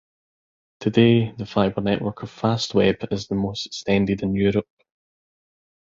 [0.79, 4.67] Today the Fiber Network of Fastweb is the most extended in Europe.